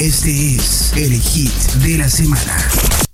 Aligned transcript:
Este 0.00 0.56
es 0.56 0.94
el 0.96 1.20
hit 1.20 1.52
de 1.82 1.98
la 1.98 2.08
semana. 2.08 2.56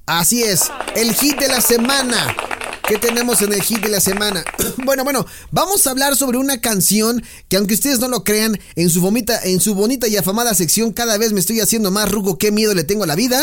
Así 0.06 0.45
es, 0.45 0.70
el 0.95 1.12
hit 1.14 1.36
de 1.36 1.48
la 1.48 1.60
semana. 1.60 2.36
¿Qué 2.86 2.96
tenemos 2.96 3.42
en 3.42 3.52
el 3.52 3.60
hit 3.60 3.80
de 3.80 3.88
la 3.88 3.98
semana? 3.98 4.45
Bueno, 4.84 5.02
bueno, 5.02 5.26
vamos 5.50 5.84
a 5.84 5.90
hablar 5.90 6.14
sobre 6.14 6.38
una 6.38 6.60
canción 6.60 7.24
que 7.48 7.56
aunque 7.56 7.74
ustedes 7.74 7.98
no 7.98 8.06
lo 8.06 8.22
crean, 8.22 8.56
en 8.76 8.88
su, 8.88 9.00
vomita, 9.00 9.40
en 9.42 9.60
su 9.60 9.74
bonita 9.74 10.06
y 10.06 10.16
afamada 10.16 10.54
sección 10.54 10.92
cada 10.92 11.18
vez 11.18 11.32
me 11.32 11.40
estoy 11.40 11.59
haciendo 11.59 11.90
más 11.90 12.09
rugo, 12.09 12.38
qué 12.38 12.52
miedo 12.52 12.72
le 12.72 12.84
tengo 12.84 13.02
a 13.02 13.09
la 13.09 13.16
vida. 13.16 13.40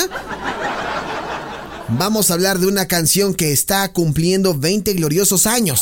Vamos 1.89 2.31
a 2.31 2.35
hablar 2.35 2.59
de 2.59 2.67
una 2.67 2.88
canción 2.88 3.33
que 3.33 3.52
está 3.52 3.91
cumpliendo 3.91 4.57
20 4.57 4.94
gloriosos 4.94 5.47
años. 5.47 5.81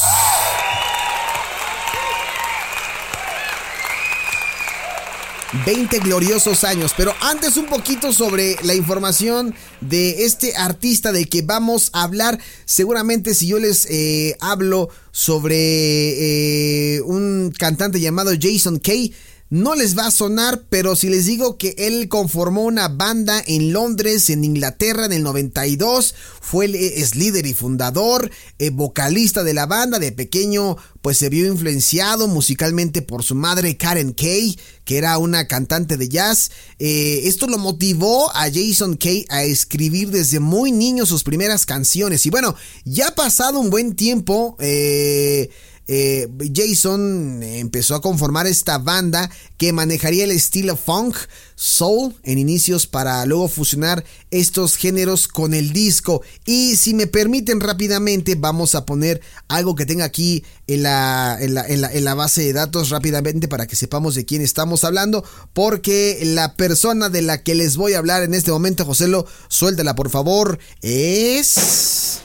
20 5.66 6.00
gloriosos 6.00 6.64
años. 6.64 6.94
Pero 6.96 7.14
antes 7.22 7.58
un 7.58 7.66
poquito 7.66 8.14
sobre 8.14 8.56
la 8.64 8.74
información 8.74 9.54
de 9.82 10.26
este 10.26 10.56
artista 10.56 11.12
de 11.12 11.26
que 11.26 11.42
vamos 11.42 11.90
a 11.94 12.04
hablar. 12.04 12.40
Seguramente 12.66 13.34
si 13.34 13.48
yo 13.48 13.60
les 13.60 13.86
eh, 13.90 14.36
hablo 14.40 14.90
sobre 15.12 16.96
eh, 16.96 17.02
un 17.02 17.54
cantante 17.58 18.00
llamado 18.00 18.32
Jason 18.40 18.80
Kay 18.80 19.14
no 19.52 19.76
les 19.76 19.98
va 19.98 20.08
a 20.08 20.12
sonar, 20.12 20.64
pero 20.70 20.96
si 20.96 21.10
les 21.10 21.26
digo 21.26 21.58
que 21.58 21.76
él 21.78 22.08
conformó 22.08 22.64
una 22.64 22.88
banda 22.88 23.44
en 23.46 23.74
Londres, 23.74 24.30
en 24.30 24.46
Inglaterra, 24.46 25.06
en 25.06 25.12
el 25.12 25.24
92, 25.24 26.16
fue 26.40 26.66
el, 26.66 26.76
es 26.76 27.16
líder 27.16 27.46
y 27.46 27.54
fundador, 27.54 28.32
eh, 28.60 28.70
vocalista 28.70 29.44
de 29.44 29.54
la 29.54 29.66
banda, 29.66 30.00
de 30.00 30.14
pequeño 30.14 30.78
pues 31.02 31.18
se 31.18 31.30
vio 31.30 31.48
influenciado 31.48 32.28
musicalmente 32.28 33.02
por 33.02 33.24
su 33.24 33.36
madre 33.36 33.76
Karen 33.76 34.14
Kay, 34.14 34.58
que 34.86 34.98
era 34.98 35.18
una 35.18 35.48
cantante 35.48 35.98
de 35.98 36.08
jazz. 36.08 36.52
Eh, 36.80 37.24
esto 37.26 37.48
lo 37.48 37.58
motivó 37.58 38.30
a 38.36 38.50
Jason 38.52 38.96
Kay 38.96 39.26
a 39.30 39.44
escribir 39.44 40.12
desde 40.12 40.40
muy 40.40 40.72
niño 40.72 41.06
sus 41.06 41.24
primeras 41.24 41.66
canciones. 41.66 42.26
Y 42.26 42.30
bueno, 42.30 42.56
ya 42.86 43.10
ha 43.10 43.16
pasado 43.16 43.60
un 43.60 43.70
buen 43.70 43.96
tiempo. 43.96 44.56
Eh, 44.60 45.50
eh, 45.94 46.30
Jason 46.56 47.44
empezó 47.44 47.96
a 47.96 48.02
conformar 48.02 48.48
esta 48.48 48.78
banda 48.78 49.30
que 49.58 49.74
manejaría 49.74 50.24
el 50.24 50.32
estilo 50.32 50.78
funk, 50.78 51.18
soul 51.56 52.16
en 52.24 52.38
inicios 52.38 52.88
para 52.88 53.26
luego 53.26 53.50
fusionar 53.50 54.06
estos 54.32 54.78
géneros 54.78 55.28
con 55.28 55.54
el 55.54 55.74
disco. 55.74 56.22
Y 56.46 56.78
si 56.78 56.94
me 56.94 57.08
permiten 57.08 57.60
rápidamente 57.60 58.36
vamos 58.36 58.74
a 58.74 58.86
poner 58.86 59.20
algo 59.50 59.76
que 59.76 59.86
tenga 59.86 60.06
aquí 60.06 60.46
en 60.66 60.84
la, 60.84 61.38
en 61.42 61.56
la, 61.56 61.66
en 61.68 62.06
la 62.06 62.14
base 62.14 62.42
de 62.42 62.54
datos 62.54 62.90
rápidamente 62.90 63.50
para 63.50 63.68
que 63.68 63.76
sepamos 63.76 64.16
de 64.16 64.24
quién 64.24 64.42
estamos 64.42 64.86
hablando. 64.86 65.26
Porque 65.52 66.22
la 66.24 66.54
persona 66.54 67.10
de 67.10 67.22
la 67.22 67.44
que 67.44 67.54
les 67.54 67.76
voy 67.76 67.96
a 67.96 67.98
hablar 67.98 68.24
en 68.24 68.34
este 68.34 68.52
momento, 68.52 68.86
Joselo, 68.86 69.26
suéltela 69.50 69.94
por 69.94 70.10
favor, 70.10 70.58
es... 70.82 72.22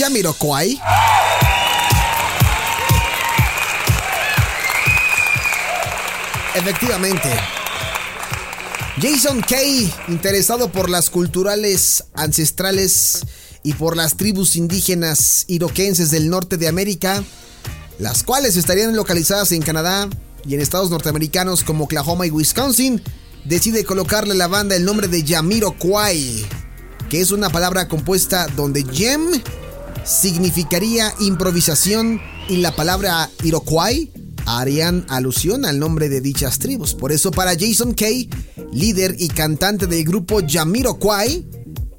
Yamiroquai. 0.00 0.80
Efectivamente. 6.54 7.28
Jason 8.98 9.42
Kay, 9.42 9.92
interesado 10.08 10.72
por 10.72 10.88
las 10.88 11.10
culturales 11.10 12.04
ancestrales 12.14 13.26
y 13.62 13.74
por 13.74 13.94
las 13.94 14.16
tribus 14.16 14.56
indígenas 14.56 15.44
iroquenses 15.48 16.10
del 16.10 16.30
norte 16.30 16.56
de 16.56 16.68
América, 16.68 17.22
las 17.98 18.22
cuales 18.22 18.56
estarían 18.56 18.96
localizadas 18.96 19.52
en 19.52 19.60
Canadá 19.60 20.08
y 20.46 20.54
en 20.54 20.62
estados 20.62 20.88
norteamericanos 20.88 21.62
como 21.62 21.84
Oklahoma 21.84 22.26
y 22.26 22.30
Wisconsin, 22.30 23.02
decide 23.44 23.84
colocarle 23.84 24.32
a 24.32 24.36
la 24.36 24.48
banda 24.48 24.76
el 24.76 24.86
nombre 24.86 25.08
de 25.08 25.24
Yamiroquai, 25.24 26.46
que 27.10 27.20
es 27.20 27.32
una 27.32 27.50
palabra 27.50 27.86
compuesta 27.86 28.46
donde 28.56 28.82
Yem 28.84 29.42
significaría 30.04 31.12
improvisación 31.20 32.20
y 32.48 32.56
la 32.56 32.74
palabra 32.74 33.30
Iroquois 33.42 34.08
harían 34.46 35.04
alusión 35.08 35.64
al 35.64 35.78
nombre 35.78 36.08
de 36.08 36.20
dichas 36.20 36.58
tribus. 36.58 36.94
Por 36.94 37.12
eso 37.12 37.30
para 37.30 37.52
Jason 37.58 37.94
Kay, 37.94 38.28
líder 38.72 39.16
y 39.18 39.28
cantante 39.28 39.86
del 39.86 40.04
grupo 40.04 40.40
Jamiroquai, 40.46 41.46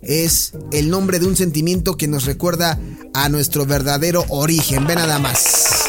es 0.02 0.54
el 0.72 0.90
nombre 0.90 1.20
de 1.20 1.28
un 1.28 1.36
sentimiento 1.36 1.96
que 1.96 2.08
nos 2.08 2.26
recuerda 2.26 2.80
a 3.14 3.30
nuestro 3.30 3.66
verdadero 3.66 4.26
origen. 4.30 4.88
Ve 4.88 4.96
nada 4.96 5.20
más. 5.20 5.81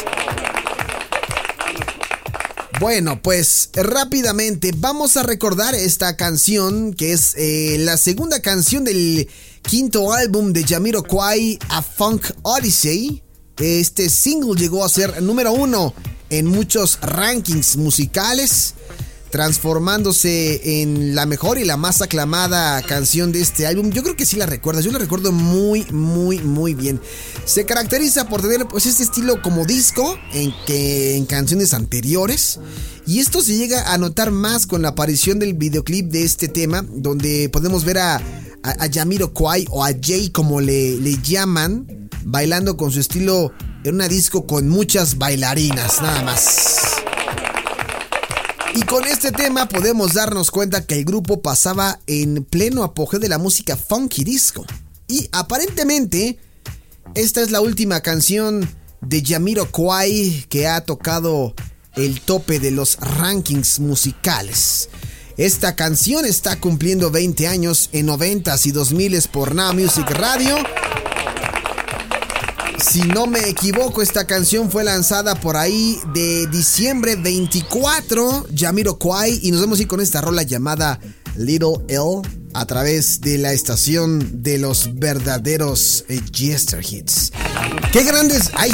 Bueno, 2.83 3.21
pues 3.21 3.69
rápidamente 3.71 4.73
vamos 4.75 5.15
a 5.15 5.23
recordar 5.23 5.73
esta 5.73 6.17
canción 6.17 6.93
que 6.93 7.13
es 7.13 7.33
eh, 7.37 7.77
la 7.79 7.95
segunda 7.95 8.41
canción 8.41 8.83
del 8.83 9.29
quinto 9.61 10.11
álbum 10.11 10.51
de 10.51 10.65
Jamiroquai, 10.65 11.59
A 11.69 11.81
Funk 11.81 12.25
Odyssey. 12.41 13.23
Este 13.57 14.09
single 14.09 14.59
llegó 14.59 14.83
a 14.83 14.89
ser 14.89 15.23
número 15.23 15.53
uno 15.53 15.93
en 16.29 16.47
muchos 16.47 16.99
rankings 16.99 17.77
musicales, 17.77 18.73
transformándose 19.33 20.83
en 20.83 21.15
la 21.15 21.25
mejor 21.25 21.57
y 21.57 21.65
la 21.65 21.75
más 21.75 22.03
aclamada 22.03 22.79
canción 22.83 23.31
de 23.31 23.41
este 23.41 23.65
álbum. 23.65 23.89
Yo 23.89 24.03
creo 24.03 24.15
que 24.15 24.27
sí 24.27 24.35
la 24.35 24.45
recuerdas, 24.45 24.85
yo 24.85 24.91
la 24.91 24.99
recuerdo 24.99 25.31
muy, 25.31 25.87
muy, 25.91 26.37
muy 26.37 26.75
bien. 26.75 27.01
Se 27.43 27.65
caracteriza 27.65 28.29
por 28.29 28.43
tener 28.43 28.67
pues 28.67 28.85
este 28.85 29.01
estilo 29.01 29.41
como 29.41 29.65
disco 29.65 30.19
en 30.33 30.53
que 30.67 31.17
en 31.17 31.25
canciones 31.25 31.73
anteriores. 31.73 32.59
Y 33.07 33.21
esto 33.21 33.41
se 33.41 33.57
llega 33.57 33.91
a 33.91 33.97
notar 33.97 34.29
más 34.29 34.67
con 34.67 34.83
la 34.83 34.89
aparición 34.89 35.39
del 35.39 35.55
videoclip 35.55 36.11
de 36.11 36.25
este 36.25 36.47
tema, 36.47 36.85
donde 36.87 37.49
podemos 37.49 37.85
ver 37.85 37.97
a 37.97 38.21
a, 38.61 38.85
Yamiro 38.85 39.33
Kwai 39.33 39.65
o 39.71 39.83
a 39.83 39.89
Jay 39.99 40.29
como 40.29 40.61
le, 40.61 40.95
le 40.97 41.17
llaman, 41.23 42.07
bailando 42.23 42.77
con 42.77 42.91
su 42.91 42.99
estilo 42.99 43.51
en 43.83 43.95
una 43.95 44.07
disco 44.07 44.45
con 44.45 44.69
muchas 44.69 45.17
bailarinas, 45.17 46.03
nada 46.03 46.21
más. 46.21 47.03
Y 48.75 48.81
con 48.81 49.05
este 49.05 49.31
tema 49.31 49.67
podemos 49.67 50.13
darnos 50.13 50.49
cuenta 50.49 50.85
que 50.85 50.95
el 50.95 51.05
grupo 51.05 51.41
pasaba 51.41 51.99
en 52.07 52.43
pleno 52.43 52.83
apogeo 52.83 53.19
de 53.19 53.29
la 53.29 53.37
música 53.37 53.77
funky 53.77 54.23
disco. 54.23 54.65
Y 55.07 55.29
aparentemente, 55.31 56.39
esta 57.13 57.41
es 57.41 57.51
la 57.51 57.61
última 57.61 58.01
canción 58.01 58.67
de 59.01 59.21
Yamiro 59.21 59.69
Kwai 59.69 60.45
que 60.49 60.67
ha 60.67 60.81
tocado 60.81 61.53
el 61.95 62.21
tope 62.21 62.59
de 62.59 62.71
los 62.71 62.97
rankings 62.97 63.79
musicales. 63.79 64.89
Esta 65.37 65.75
canción 65.75 66.25
está 66.25 66.59
cumpliendo 66.59 67.11
20 67.11 67.47
años 67.47 67.89
en 67.91 68.07
90s 68.07 68.65
y 68.65 68.71
2000s 68.71 69.27
por 69.27 69.53
Now 69.53 69.73
Music 69.73 70.09
Radio. 70.09 70.55
Si 72.83 73.01
no 73.01 73.27
me 73.27 73.47
equivoco, 73.47 74.01
esta 74.01 74.27
canción 74.27 74.69
fue 74.69 74.83
lanzada 74.83 75.35
por 75.35 75.55
ahí 75.55 75.97
de 76.13 76.47
diciembre 76.47 77.15
24, 77.15 78.47
Yamiro 78.49 78.99
Kwai, 78.99 79.39
y 79.41 79.51
nos 79.51 79.61
vamos 79.61 79.79
a 79.79 79.83
ir 79.83 79.87
con 79.87 80.01
esta 80.01 80.19
rola 80.19 80.43
llamada 80.43 80.99
Little 81.37 81.77
L 81.87 82.21
a 82.53 82.65
través 82.65 83.21
de 83.21 83.37
la 83.37 83.53
estación 83.53 84.43
de 84.43 84.57
los 84.57 84.95
verdaderos 84.95 86.03
eh, 86.09 86.19
Jester 86.31 86.83
Hits. 86.83 87.31
Qué 87.93 88.03
grandes. 88.03 88.51
Ay, 88.53 88.73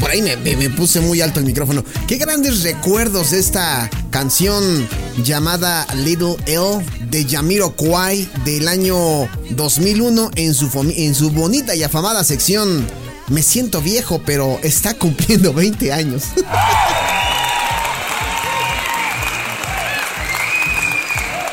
por 0.00 0.10
ahí 0.10 0.22
me, 0.22 0.36
me, 0.36 0.70
puse 0.70 1.00
muy 1.00 1.20
alto 1.20 1.38
el 1.38 1.46
micrófono. 1.46 1.84
Qué 2.08 2.16
grandes 2.16 2.62
recuerdos 2.62 3.32
de 3.32 3.38
esta 3.38 3.88
canción 4.10 4.88
llamada 5.22 5.86
Little 5.94 6.36
L 6.46 6.84
de 7.10 7.26
Yamiro 7.26 7.76
Kwai 7.76 8.28
del 8.46 8.66
año 8.66 9.28
2001 9.50 10.30
en 10.36 10.54
su, 10.54 10.70
en 10.96 11.14
su 11.14 11.30
bonita 11.30 11.76
y 11.76 11.82
afamada 11.82 12.24
sección. 12.24 13.01
Me 13.28 13.42
siento 13.42 13.80
viejo, 13.80 14.20
pero 14.24 14.58
está 14.62 14.94
cumpliendo 14.94 15.52
20 15.52 15.92
años. 15.92 16.24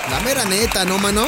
La 0.10 0.20
mera 0.24 0.46
neta, 0.46 0.86
¿no, 0.86 0.98
mano? 0.98 1.26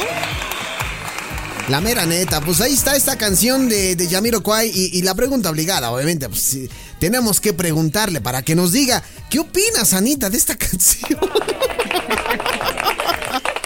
La 1.68 1.80
mera 1.80 2.04
neta, 2.06 2.40
pues 2.40 2.60
ahí 2.60 2.72
está 2.72 2.96
esta 2.96 3.16
canción 3.16 3.68
de, 3.68 3.94
de 3.94 4.08
Yamiro 4.08 4.42
Kwai 4.42 4.70
y, 4.74 5.00
la 5.02 5.14
pregunta 5.14 5.48
obligada, 5.48 5.92
obviamente, 5.92 6.28
pues 6.28 6.58
tenemos 6.98 7.40
que 7.40 7.52
preguntarle 7.52 8.20
para 8.20 8.42
que 8.42 8.54
nos 8.54 8.72
diga 8.72 9.02
¿Qué 9.30 9.38
opinas, 9.38 9.94
Anita, 9.94 10.28
de 10.28 10.36
esta 10.36 10.56
canción? 10.58 11.20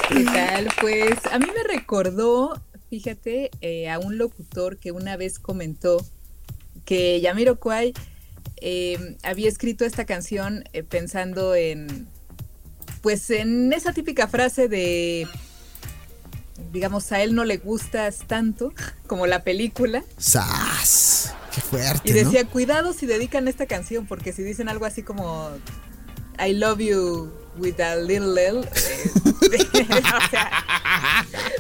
¿Qué 0.09 0.25
tal? 0.25 0.69
Pues 0.81 1.15
a 1.33 1.39
mí 1.39 1.47
me 1.47 1.75
recordó, 1.75 2.63
fíjate, 2.91 3.51
eh, 3.63 3.91
a 3.91 3.99
un 3.99 4.19
locutor 4.19 4.79
que 4.79 4.93
una 4.93 5.17
vez 5.17 5.39
comentó 5.39 6.05
que 6.87 7.21
Yamiro 7.21 7.57
Kwai 7.57 7.93
eh, 8.59 9.17
había 9.23 9.49
escrito 9.49 9.85
esta 9.85 10.07
canción 10.07 10.65
eh, 10.73 10.83
pensando 10.83 11.55
en, 11.55 12.09
pues 13.03 13.29
en 13.29 13.73
esa 13.75 13.93
típica 13.93 14.29
frase 14.29 14.69
de, 14.69 15.29
digamos, 16.73 17.13
a 17.13 17.23
él 17.23 17.35
no 17.35 17.45
le 17.45 17.59
gustas 17.59 18.21
tanto 18.27 18.73
como 19.07 19.27
la 19.27 19.43
película. 19.43 20.03
¡Sas! 20.17 21.35
¡Qué 21.55 21.61
fuerte! 21.61 22.09
Y 22.09 22.13
decía, 22.13 22.47
cuidado 22.47 22.95
si 22.95 23.05
dedican 23.05 23.49
esta 23.49 23.67
canción, 23.67 24.07
porque 24.07 24.33
si 24.33 24.43
dicen 24.43 24.71
algo 24.71 24.87
así 24.87 25.03
como 25.03 25.51
I 26.39 26.55
love 26.55 26.79
you 26.79 27.33
with 27.59 27.81
a 27.81 27.97
little 27.97 28.39
L, 28.39 28.61
eh, 28.61 29.11
o 29.91 30.31
sea, 30.31 30.65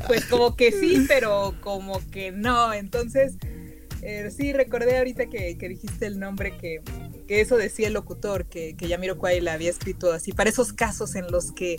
pues 0.07 0.25
como 0.27 0.57
que 0.57 0.73
sí, 0.73 1.05
pero 1.09 1.55
como 1.61 2.01
que 2.11 2.33
no. 2.33 2.73
Entonces, 2.73 3.35
eh, 4.03 4.31
sí, 4.37 4.53
recordé 4.53 4.99
ahorita 4.99 5.27
que, 5.27 5.57
dijiste 5.57 6.07
el 6.07 6.19
nombre 6.19 6.57
que, 6.57 6.83
eso 7.29 7.57
decía 7.57 7.89
el 7.89 7.95
locutor, 7.95 8.47
que, 8.47 8.77
que 8.77 8.89
Yamiro 8.89 9.19
Kwai 9.19 9.41
la 9.41 9.55
había 9.55 9.71
escrito 9.71 10.13
así, 10.13 10.33
para 10.33 10.51
esos 10.51 10.73
casos 10.73 11.15
en 11.15 11.27
los 11.31 11.53
que 11.53 11.77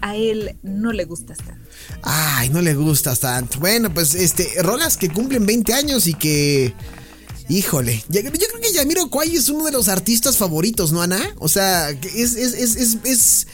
a 0.00 0.16
él 0.16 0.56
no 0.62 0.92
le 0.92 1.04
gustas 1.04 1.38
tanto. 1.38 1.68
Ay, 2.02 2.48
no 2.48 2.62
le 2.62 2.74
gustas 2.74 3.20
tanto. 3.20 3.60
Bueno, 3.60 3.92
pues 3.92 4.14
este, 4.14 4.48
rolas 4.62 4.96
que 4.96 5.10
cumplen 5.10 5.44
20 5.46 5.74
años 5.74 6.06
y 6.06 6.14
que 6.14 6.74
Híjole, 7.50 8.04
yo, 8.08 8.20
creo 8.20 8.60
que 8.62 8.72
Yamiro 8.72 9.10
Kwai 9.10 9.34
es 9.34 9.48
uno 9.48 9.64
de 9.64 9.72
los 9.72 9.88
artistas 9.88 10.36
favoritos, 10.36 10.92
¿no, 10.92 11.02
Ana? 11.02 11.20
O 11.38 11.48
sea, 11.48 11.90
es, 11.90 12.36
es, 12.36 12.76
es, 13.04 13.46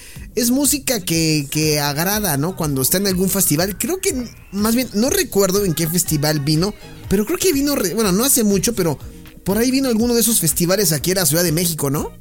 música 0.50 1.00
que, 1.00 1.46
que, 1.50 1.80
agrada, 1.80 2.36
¿no? 2.36 2.56
Cuando 2.56 2.82
está 2.82 2.98
en 2.98 3.06
algún 3.06 3.30
festival. 3.30 3.78
Creo 3.78 4.00
que, 4.00 4.28
más 4.52 4.76
bien, 4.76 4.88
no 4.94 5.08
recuerdo 5.08 5.64
en 5.64 5.74
qué 5.74 5.88
festival 5.88 6.40
vino, 6.40 6.74
pero 7.08 7.24
creo 7.24 7.38
que 7.38 7.52
vino, 7.52 7.74
bueno, 7.94 8.12
no 8.12 8.24
hace 8.24 8.44
mucho, 8.44 8.74
pero 8.74 8.98
por 9.44 9.58
ahí 9.58 9.70
vino 9.70 9.88
alguno 9.88 10.14
de 10.14 10.20
esos 10.20 10.40
festivales 10.40 10.92
aquí 10.92 11.12
en 11.12 11.16
la 11.16 11.26
Ciudad 11.26 11.42
de 11.42 11.52
México, 11.52 11.88
¿no? 11.88 12.12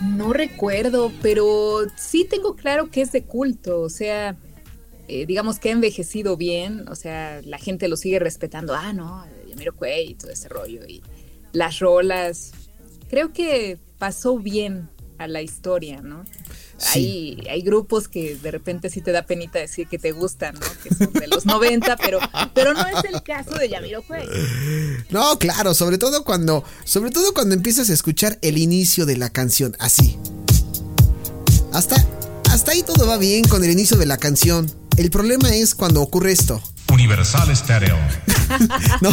No 0.00 0.32
recuerdo, 0.32 1.12
pero 1.22 1.86
sí 1.96 2.26
tengo 2.28 2.56
claro 2.56 2.90
que 2.90 3.00
es 3.00 3.12
de 3.12 3.22
culto, 3.22 3.80
o 3.80 3.88
sea, 3.88 4.36
eh, 5.08 5.24
digamos 5.24 5.58
que 5.58 5.68
ha 5.68 5.72
envejecido 5.72 6.36
bien, 6.36 6.88
o 6.88 6.96
sea, 6.96 7.40
la 7.44 7.58
gente 7.58 7.88
lo 7.88 7.96
sigue 7.96 8.18
respetando. 8.18 8.74
Ah, 8.74 8.92
no, 8.92 9.24
Jamiroquai 9.48 10.10
y 10.10 10.14
todo 10.14 10.30
ese 10.30 10.48
rollo 10.48 10.84
y 10.86 11.02
las 11.52 11.78
rolas. 11.78 12.52
Creo 13.08 13.32
que 13.32 13.78
pasó 13.98 14.38
bien 14.38 14.88
a 15.18 15.28
la 15.28 15.42
historia, 15.42 16.00
¿no? 16.02 16.24
Hay, 16.94 17.42
hay 17.50 17.62
grupos 17.62 18.08
que 18.08 18.36
de 18.36 18.50
repente 18.50 18.90
sí 18.90 19.00
te 19.00 19.12
da 19.12 19.22
penita 19.22 19.58
decir 19.58 19.88
que 19.88 19.98
te 19.98 20.12
gustan, 20.12 20.54
¿no? 20.54 20.66
Que 20.82 20.94
son 20.94 21.12
de 21.12 21.26
los 21.26 21.46
90, 21.46 21.96
pero, 21.96 22.18
pero 22.54 22.74
no 22.74 22.86
es 22.86 23.04
el 23.10 23.22
caso 23.22 23.52
de 23.52 23.68
Jamiroquai. 23.70 24.28
No, 25.10 25.38
claro, 25.38 25.74
sobre 25.74 25.98
todo 25.98 26.24
cuando, 26.24 26.64
sobre 26.84 27.10
todo 27.10 27.32
cuando 27.32 27.54
empiezas 27.54 27.88
a 27.90 27.94
escuchar 27.94 28.38
el 28.42 28.58
inicio 28.58 29.06
de 29.06 29.16
la 29.16 29.30
canción, 29.30 29.74
así. 29.78 30.18
Hasta, 31.72 31.96
hasta 32.50 32.72
ahí 32.72 32.82
todo 32.82 33.06
va 33.06 33.16
bien 33.18 33.44
con 33.44 33.64
el 33.64 33.70
inicio 33.70 33.96
de 33.96 34.06
la 34.06 34.18
canción. 34.18 34.70
El 34.96 35.10
problema 35.10 35.54
es 35.54 35.74
cuando 35.74 36.02
ocurre 36.02 36.32
esto. 36.32 36.62
Universal 36.92 37.54
Stereo. 37.54 37.96
¿No? 39.00 39.10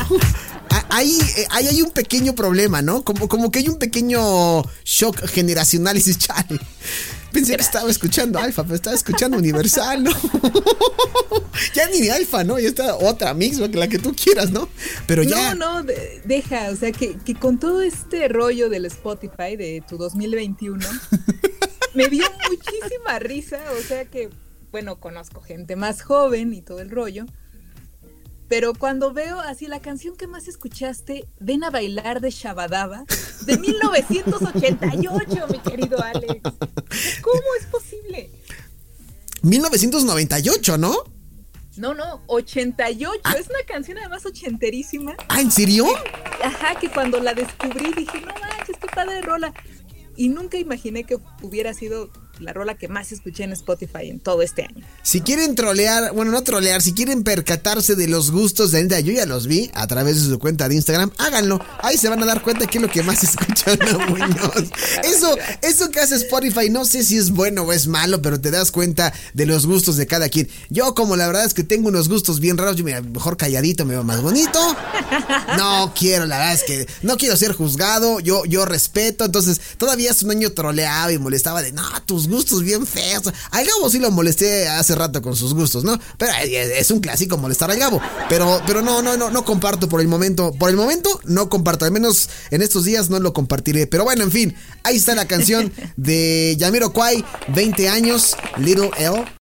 Ahí, 0.90 1.18
hay 1.50 1.82
un 1.82 1.92
pequeño 1.92 2.36
problema, 2.36 2.82
¿no? 2.82 3.04
Como, 3.04 3.28
como 3.28 3.52
que 3.52 3.60
hay 3.60 3.70
un 3.70 3.78
pequeño 3.78 4.64
shock 4.84 5.28
generacional 5.28 5.96
y 5.96 6.00
dices, 6.04 6.18
chale. 6.18 6.60
Pensé 7.32 7.56
que 7.56 7.64
estaba 7.64 7.90
escuchando 7.90 8.38
Alfa, 8.38 8.64
pero 8.64 8.76
estaba 8.76 8.96
escuchando 8.96 9.38
Universal, 9.38 10.04
¿no? 10.04 10.12
ya 11.74 11.90
ni 11.90 12.02
de 12.02 12.12
Alfa, 12.12 12.44
¿no? 12.44 12.60
Ya 12.60 12.68
está 12.68 12.96
otra 12.96 13.34
misma 13.34 13.70
que 13.70 13.78
la 13.78 13.88
que 13.88 13.98
tú 13.98 14.16
quieras, 14.16 14.52
¿no? 14.52 14.70
Pero 15.08 15.24
ya. 15.24 15.56
No, 15.56 15.82
no, 15.82 15.92
deja, 16.26 16.70
o 16.70 16.76
sea, 16.76 16.92
que, 16.92 17.18
que 17.18 17.34
con 17.34 17.60
todo 17.60 17.82
este 17.82 18.28
rollo 18.28 18.70
del 18.70 18.86
Spotify 18.86 19.56
de 19.58 19.84
tu 19.88 19.98
2021, 19.98 20.88
me 21.96 22.08
dio 22.08 22.26
muchísima 22.50 23.18
risa, 23.18 23.60
o 23.80 23.82
sea 23.82 24.06
que 24.06 24.30
bueno, 24.74 25.00
conozco 25.00 25.40
gente 25.40 25.76
más 25.76 26.02
joven 26.02 26.52
y 26.52 26.64
todo 26.64 26.80
el 26.80 26.90
rollo. 26.90 27.28
Pero 28.54 28.76
cuando 28.76 29.12
veo 29.12 29.40
así 29.40 29.66
la 29.66 29.80
canción 29.80 30.16
que 30.16 30.28
más 30.28 30.48
escuchaste, 30.48 31.28
Ven 31.40 31.64
a 31.64 31.72
bailar 31.72 32.22
de 32.22 32.30
Shabadaba, 32.30 33.04
de 33.48 33.58
1988, 33.58 35.48
mi 35.50 35.58
querido 35.58 36.00
Alex. 36.00 36.40
¿Cómo 37.24 37.42
es 37.60 37.66
posible? 37.66 38.30
1998, 39.42 40.78
¿no? 40.78 40.96
No, 41.78 41.96
no, 41.96 42.22
88. 42.28 43.22
Ah. 43.24 43.34
Es 43.40 43.50
una 43.50 43.64
canción 43.68 43.98
además 43.98 44.24
ochenterísima. 44.24 45.16
¿Ah, 45.30 45.42
en 45.42 45.50
serio? 45.50 45.88
Ajá, 46.44 46.80
que 46.80 46.92
cuando 46.92 47.20
la 47.20 47.34
descubrí 47.34 47.92
dije, 47.94 48.22
no 48.22 48.36
manches, 48.40 48.78
qué 48.80 48.88
padre 48.94 49.24
rola. 49.24 49.52
Y 50.16 50.30
nunca 50.30 50.60
imaginé 50.60 51.06
que 51.06 51.18
hubiera 51.42 51.74
sido 51.74 52.12
la 52.40 52.54
rola 52.54 52.76
que 52.76 52.88
más 52.88 53.12
escuché 53.12 53.44
en 53.44 53.54
Spotify 53.54 54.10
en 54.10 54.20
todo 54.20 54.42
este 54.42 54.64
año. 54.64 54.86
Si 55.04 55.22
quieren 55.22 55.56
trolear, 55.56 56.14
bueno, 56.14 56.32
no 56.32 56.42
trolear, 56.44 56.82
si 56.82 56.94
quieren 56.94 57.24
percatarse 57.24 57.96
de 57.96 58.08
los 58.08 58.32
gustos 58.32 58.72
de 58.72 58.80
Anita, 58.80 59.00
yo 59.00 59.14
ya 59.14 59.26
los 59.26 59.48
vi 59.48 59.70
a 59.74 59.86
través 59.88 60.22
de 60.22 60.30
su 60.30 60.40
cuenta 60.40 60.68
de 60.68 60.76
Instagram, 60.76 61.12
háganlo. 61.18 61.64
Ahí 61.82 61.98
se 61.98 62.10
van 62.10 62.22
a 62.24 62.26
dar 62.26 62.42
cuenta 62.42 62.66
que 62.66 62.80
es 62.80 62.82
lo 62.82 62.90
que 62.90 63.04
más 63.04 63.24
escuchan 63.24 63.82
a 63.84 63.98
Muñoz. 64.10 64.72
Eso, 65.04 65.36
eso 65.62 65.90
que 65.90 66.00
hace 66.00 66.16
Spotify, 66.16 66.70
no 66.70 66.86
sé 66.86 67.04
si 67.04 67.18
es 67.18 67.32
bueno 67.32 67.64
o 67.64 67.74
es 67.74 67.88
malo, 67.88 68.22
pero 68.22 68.40
te 68.40 68.52
das 68.52 68.72
cuenta 68.72 69.14
de 69.34 69.46
los 69.46 69.66
gustos 69.66 69.98
de 69.98 70.08
cada 70.08 70.30
quien. 70.30 70.50
Yo, 70.70 70.96
como 70.96 71.16
la 71.16 71.28
verdad 71.28 71.46
es 71.46 71.54
que 71.54 71.64
tengo 71.64 71.90
unos 71.90 72.10
gustos 72.10 72.40
bien 72.40 72.58
raros, 72.58 72.76
yo 72.76 72.84
mejor 72.84 73.38
calladito 73.38 73.86
me 73.86 73.94
veo 73.94 74.04
más 74.04 74.22
bonito. 74.22 74.60
No 75.58 75.94
quiero, 75.98 76.26
la 76.26 76.38
verdad 76.40 76.54
es 76.56 76.64
que 76.64 76.88
no 77.04 77.18
quiero 77.18 77.38
ser 77.38 77.54
juzgado, 77.54 78.20
yo, 78.20 78.46
yo 78.46 78.66
respeto, 78.66 79.26
entonces 79.26 79.62
todavía 79.78 80.12
es 80.12 80.24
un 80.24 80.32
año 80.32 80.52
troleaba 80.52 81.12
y 81.12 81.20
molestaba 81.20 81.62
de, 81.62 81.72
no, 81.72 81.84
tus 82.06 82.23
gustos 82.28 82.64
bien 82.64 82.86
feos. 82.86 83.24
Al 83.52 83.66
Gabo 83.66 83.90
sí 83.90 84.00
lo 84.00 84.12
molesté 84.12 84.68
hace 84.68 84.96
rato 84.96 85.22
con 85.22 85.36
sus 85.36 85.54
gustos, 85.54 85.84
¿no? 85.84 86.00
Pero 86.18 86.32
es 86.44 86.92
un 86.92 87.00
clásico 87.00 87.38
molestar 87.38 87.72
al 87.72 87.78
Gabo. 87.78 88.02
Pero, 88.30 88.62
pero 88.66 88.82
no, 88.82 89.02
no, 89.02 89.18
no, 89.18 89.30
no 89.30 89.46
comparto 89.46 89.90
por 89.90 90.02
el 90.02 90.08
momento. 90.08 90.52
Por 90.54 90.70
el 90.70 90.76
momento 90.76 91.20
no 91.26 91.50
comparto. 91.50 91.86
Al 91.86 91.92
menos 91.92 92.30
en 92.52 92.62
estos 92.62 92.86
días 92.86 93.10
no 93.10 93.20
lo 93.20 93.34
compartiré. 93.34 93.88
Pero 93.88 94.04
bueno, 94.04 94.24
en 94.24 94.32
fin, 94.32 94.56
ahí 94.84 94.98
está 94.98 95.16
la 95.16 95.26
canción 95.26 95.72
de 95.98 96.56
Yamiro 96.58 96.94
Kwai, 96.94 97.24
20 97.50 97.90
años, 97.90 98.36
Little 98.58 98.92
L. 98.98 99.43